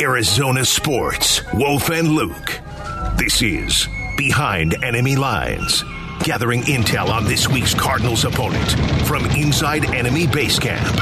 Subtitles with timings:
[0.00, 2.60] Arizona Sports, Wolf and Luke.
[3.16, 5.82] This is Behind Enemy Lines,
[6.20, 8.70] gathering intel on this week's Cardinals opponent
[9.06, 10.96] from inside enemy base camp.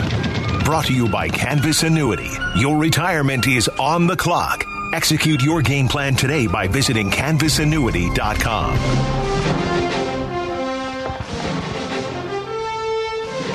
[0.64, 2.30] Brought to you by Canvas Annuity.
[2.56, 4.64] Your retirement is on the clock.
[4.94, 9.25] Execute your game plan today by visiting canvasannuity.com.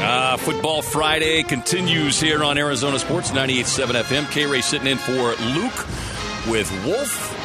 [0.04, 4.31] Uh, Football Friday continues here on Arizona Sports 98.7 FM.
[4.31, 5.88] K Ray sitting in for Luke
[6.49, 7.41] with Wolf.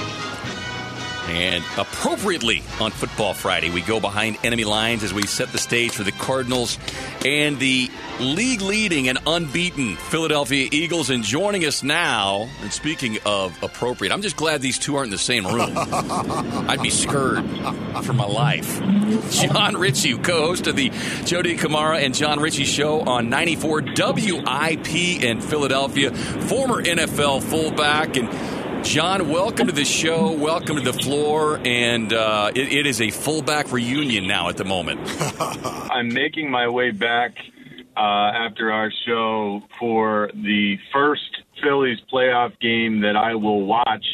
[1.28, 5.92] And appropriately on Football Friday, we go behind enemy lines as we set the stage
[5.92, 6.78] for the Cardinals
[7.24, 7.90] and the
[8.20, 11.10] league leading and unbeaten Philadelphia Eagles.
[11.10, 15.10] And joining us now, and speaking of appropriate, I'm just glad these two aren't in
[15.10, 15.72] the same room.
[15.76, 17.44] I'd be scared
[18.04, 18.80] for my life.
[19.30, 20.90] Jon Ritchie, co host of the
[21.24, 28.16] Joe DeCamara and Jon Ritchie show on 94 WIP in Philadelphia, former NFL fullback.
[28.16, 28.28] And
[28.86, 30.30] Jon, welcome to the show.
[30.30, 31.60] Welcome to the floor.
[31.64, 35.00] And uh, it, it is a fullback reunion now at the moment.
[35.90, 37.34] I'm making my way back
[37.96, 44.06] uh, after our show for the first Phillies playoff game that I will watch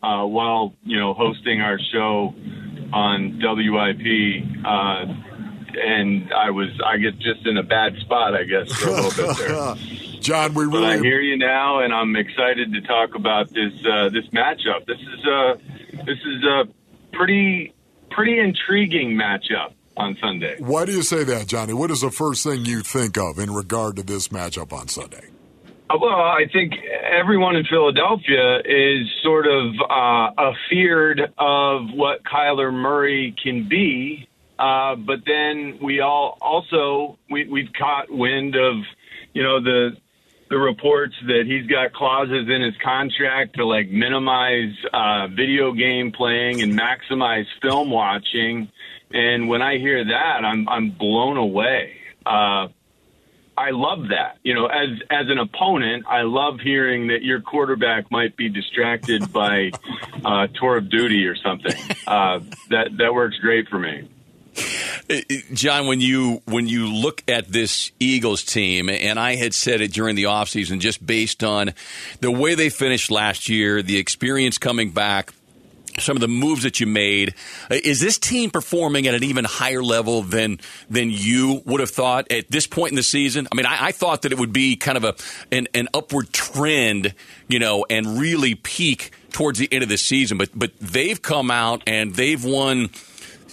[0.00, 2.32] uh, while you know hosting our show
[2.92, 4.64] on WIP.
[4.64, 5.06] Uh,
[5.76, 9.26] and I was, I guess, just in a bad spot, I guess, for a little
[9.26, 9.74] bit there.
[10.24, 14.08] Jon, we But I hear you now, and I'm excited to talk about this uh,
[14.08, 14.86] this matchup.
[14.86, 15.58] This is a
[16.06, 16.64] this is a
[17.12, 17.74] pretty
[18.10, 20.56] pretty intriguing matchup on Sunday.
[20.60, 21.74] Why do you say that, Johnny?
[21.74, 25.28] What is the first thing you think of in regard to this matchup on Sunday?
[25.90, 32.72] Uh, Well, I think everyone in Philadelphia is sort of uh, afeared of what Kyler
[32.72, 34.26] Murray can be,
[34.58, 38.76] uh, but then we all also we, we've caught wind of
[39.34, 39.90] you know the
[40.54, 46.12] the reports that he's got clauses in his contract to like minimize uh, video game
[46.12, 48.70] playing and maximize film watching,
[49.10, 51.96] and when I hear that, I'm I'm blown away.
[52.24, 52.68] Uh,
[53.58, 54.38] I love that.
[54.44, 59.32] You know, as as an opponent, I love hearing that your quarterback might be distracted
[59.32, 59.72] by
[60.24, 61.74] uh, tour of duty or something.
[62.06, 64.08] Uh, that that works great for me.
[65.52, 69.92] Jon, when you when you look at this Eagles team, and I had said it
[69.92, 71.74] during the offseason, just based on
[72.20, 75.34] the way they finished last year, the experience coming back,
[75.98, 77.34] some of the moves that you made,
[77.70, 81.90] uh, is this team performing at an even higher level than than you would have
[81.90, 83.46] thought at this point in the season?
[83.52, 85.14] I mean, I, I thought that it would be kind of a
[85.54, 87.14] an, an upward trend,
[87.46, 91.50] you know, and really peak towards the end of the season, but but they've come
[91.50, 92.88] out and they've won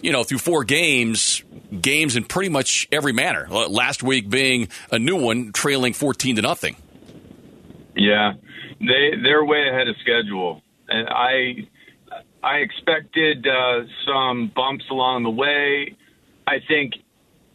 [0.02, 1.44] you know, through four games,
[1.80, 3.48] games in pretty much every manner.
[3.50, 6.76] Uh, Last week being a new one, trailing fourteen to nothing.
[7.96, 8.34] Yeah,
[8.80, 11.68] they they're way ahead of schedule, and I
[12.44, 15.96] I expected uh, some bumps along the way.
[16.48, 16.94] I think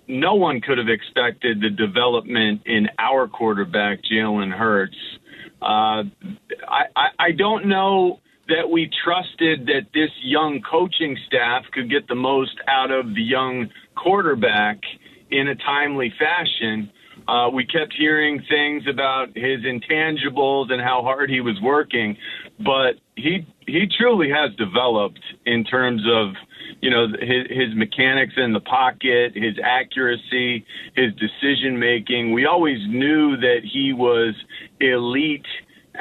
[0.09, 4.97] no one could have expected the development in our quarterback, Jalen Hurts.
[5.61, 6.05] Uh,
[6.69, 12.07] I, I I don't know that we trusted that this young coaching staff could get
[12.09, 14.79] the most out of the young quarterback
[15.31, 16.91] in a timely fashion.
[17.27, 22.17] Uh, we kept hearing things about his intangibles and how hard he was working,
[22.61, 26.35] but he he truly has developed in terms of
[26.81, 30.65] you know his, his mechanics in the pocket, his accuracy,
[30.95, 32.33] his decision making.
[32.33, 34.35] We always knew that he was
[34.79, 35.47] elite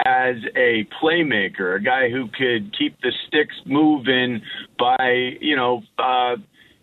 [0.05, 4.41] as a playmaker, a guy who could keep the sticks moving
[4.77, 5.81] by you know.
[5.97, 6.35] Uh,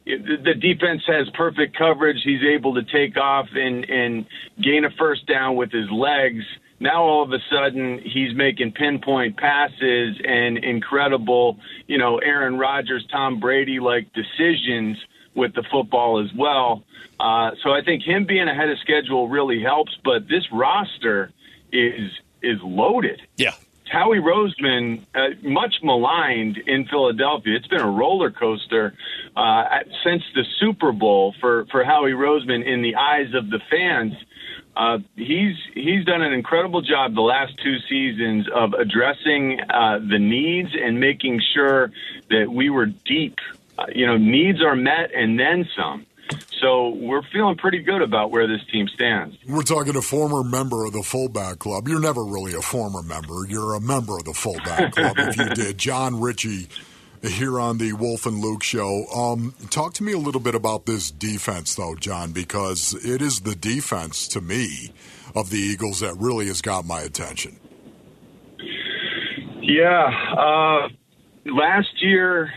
[0.05, 2.17] the defense has perfect coverage.
[2.25, 4.27] He's able to take off and, and
[4.61, 6.43] gain a first down with his legs.
[6.81, 13.07] Now all of a sudden he's making pinpoint passes and incredible, you know, Aaron Rodgers,
[13.13, 14.99] Tom Brady like decisions
[15.37, 16.83] with the football as well.
[17.21, 19.93] Uh, so I think him being ahead of schedule really helps.
[20.05, 21.31] But this roster
[21.73, 22.11] is
[22.43, 23.21] is loaded.
[23.37, 23.53] Yeah.
[23.93, 27.57] Howie Roseman, uh, much maligned in Philadelphia.
[27.57, 28.95] It's been a roller coaster
[29.37, 29.65] uh,
[30.03, 34.15] since the Super Bowl for, for Howie Roseman in the eyes of the fans.
[34.75, 40.19] Uh, he's he's done an incredible job the last two seasons of addressing uh, the
[40.19, 41.93] needs and making sure
[42.31, 43.37] that we were deep.
[43.79, 46.07] Uh, you know, needs are met and then some.
[46.63, 49.37] So we're feeling pretty good about where this team stands.
[49.49, 51.89] We're talking a former member of the fullback club.
[51.89, 53.45] You're never really a former member.
[53.49, 55.77] You're a member of the fullback club if you did.
[55.77, 56.69] Jon Ritchie
[57.23, 59.07] here on the Wolf and Luke show.
[59.15, 63.41] Um, talk to me a little bit about this defense, though, Jon, because it is
[63.41, 64.93] the defense to me
[65.35, 67.59] of the Eagles that really has got my attention.
[69.61, 70.11] Yeah.
[70.37, 70.89] Uh,
[71.45, 72.53] last year,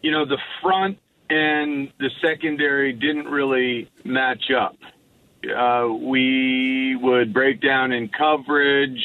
[0.00, 0.98] you know, the front
[1.32, 4.76] and the secondary didn't really match up.
[5.44, 9.02] Uh, we would break down in coverage.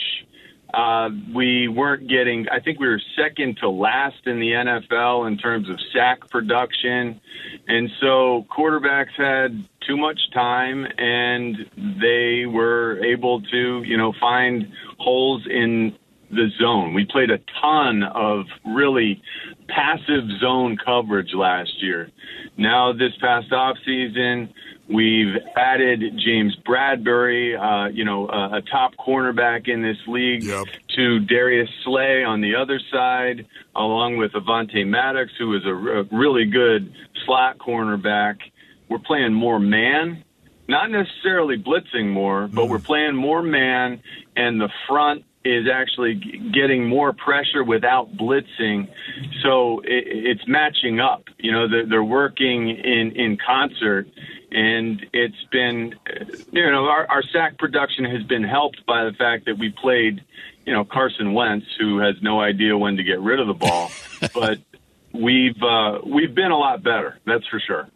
[0.74, 5.38] Uh, we weren't getting, I think we were second to last in the NFL in
[5.38, 7.22] terms of sack production.
[7.70, 11.56] And so quarterbacks had too much time and
[12.02, 15.96] they were able to, you know, find holes in
[16.30, 16.94] the zone.
[16.94, 19.22] We played a ton of really
[19.68, 22.10] passive zone coverage last year.
[22.58, 24.54] Now, this past off season,
[24.90, 30.66] we've added James Bradberry, uh, you know, a, a, top cornerback in this league, yep.
[30.96, 36.04] to Darius Slay on the other side, along with Avonte Maddox, who is a, a
[36.12, 36.94] really good
[37.26, 38.38] slot cornerback.
[38.90, 40.24] We're playing more man
[40.68, 42.70] not necessarily blitzing more, but mm.
[42.70, 44.02] we're playing more man,
[44.36, 46.16] and the front is actually
[46.54, 48.90] getting more pressure without blitzing.
[49.44, 51.24] So it, it's matching up.
[51.38, 54.08] You know, they're, they're working in, in concert.
[54.52, 55.96] And it's been,
[56.52, 60.24] you know, our, our sack production has been helped by the fact that we played,
[60.66, 63.92] you know, Carson Wentz, who has no idea when to get rid of the ball.
[64.34, 64.60] but
[65.14, 67.20] we've uh, we've been a lot better.
[67.26, 67.90] That's for sure.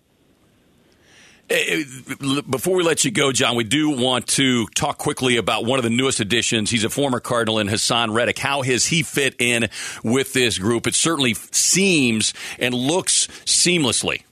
[1.52, 5.66] Eh, eh, before we let you go, Jon, we do want to talk quickly about
[5.66, 6.70] one of the newest additions.
[6.70, 8.40] He's a former Cardinal in Haason Reddick.
[8.40, 9.68] How has he fit in
[10.02, 10.88] with this group?
[10.88, 14.24] It certainly seems and looks seamlessly.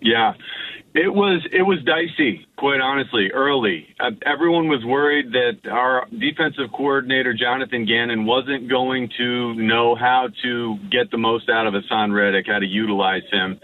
[0.00, 0.34] Yeah,
[0.94, 3.86] it was it was dicey, quite honestly, early.
[4.00, 10.28] Uh, everyone was worried that our defensive coordinator Jonathan Gannon wasn't going to know how
[10.42, 13.60] to get the most out of Haason Reddick, how to utilize him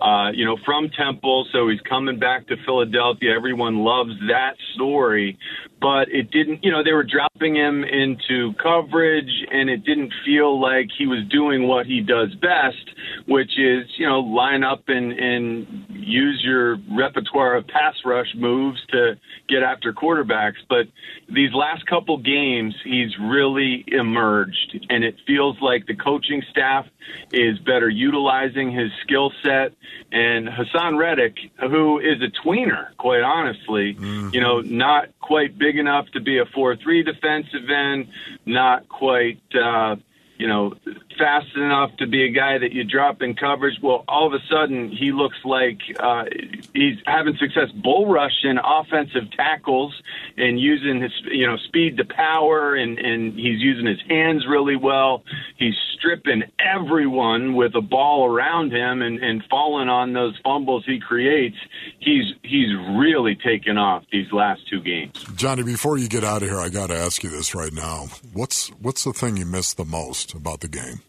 [0.00, 1.46] uh, you know, from Temple.
[1.52, 3.34] So he's coming back to Philadelphia.
[3.36, 5.38] Everyone loves that story,
[5.80, 10.60] but it didn't, you know, they were dropping him into coverage and it didn't feel
[10.60, 12.96] like he was doing what he does best,
[13.26, 15.66] which is, you know, line up and, and
[16.10, 19.18] use your repertoire of pass rush moves to
[19.48, 20.58] get after quarterbacks.
[20.68, 20.86] But
[21.28, 26.86] these last couple games, he's really emerged and it feels like the coaching staff
[27.32, 29.72] is better utilizing his skill set
[30.12, 34.30] and Haason Reddick, who is a tweener, quite honestly, mm-hmm.
[34.32, 38.08] you know, not quite big enough to be a 4 3 defensive end,
[38.44, 39.96] not quite, uh,
[40.40, 40.72] you know,
[41.18, 43.74] fast enough to be a guy that you drop in coverage.
[43.82, 46.24] Well, all of a sudden, he looks like uh,
[46.72, 49.94] he's having success bull rushing offensive tackles
[50.38, 54.76] and using his, you know, speed to power, and, and he's using his hands really
[54.76, 55.22] well.
[55.58, 61.00] He's stripping everyone with a ball around him and, and falling on those fumbles he
[61.00, 61.56] creates.
[61.98, 65.22] He's he's really taken off these last two games.
[65.36, 68.06] Johnny, before you get out of here, I got to ask you this right now.
[68.32, 71.00] What's what's the thing you missed the most about the game?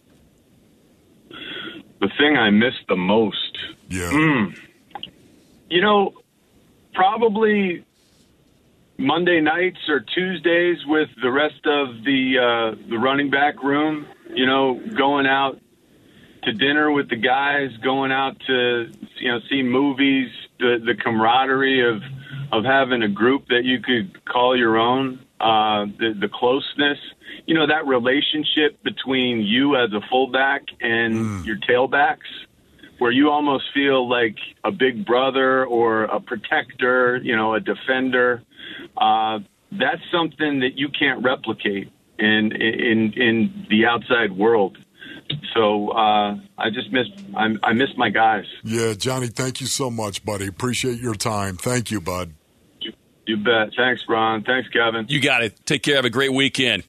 [2.01, 3.57] the thing I miss the most.
[3.88, 4.09] Yeah.
[4.09, 4.57] Mm,
[5.69, 6.13] you know,
[6.94, 7.85] probably
[8.97, 14.07] Monday nights or Tuesdays with the rest of the uh, the running back room.
[14.33, 15.59] You know, going out
[16.44, 20.29] to dinner with the guys, going out to you know see movies,
[20.59, 22.01] the the camaraderie of
[22.51, 26.99] of having a group that you could call your own, uh, the the closeness
[27.45, 31.45] you know that relationship between you as a fullback and mm.
[31.45, 32.30] your tailbacks
[32.99, 38.44] where you almost feel like a big brother or a protector you know a defender
[38.97, 39.39] uh,
[39.71, 44.77] that's something that you can't replicate in in in the outside world
[45.54, 48.45] so uh, I just miss I, I miss my guys.
[48.63, 50.47] Yeah, Johnny, thank you so much, buddy.
[50.47, 51.56] Appreciate your time.
[51.56, 52.33] Thank you, bud.
[53.31, 53.69] You, bet.
[53.78, 54.44] Thanks, Ron.
[54.44, 55.06] Thanks, Kevin.
[55.07, 55.66] You got it.
[55.66, 55.95] Take care.
[55.95, 56.83] Have a great weekend.